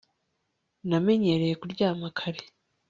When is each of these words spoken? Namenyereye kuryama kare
Namenyereye 0.89 1.53
kuryama 1.61 2.07
kare 2.17 2.41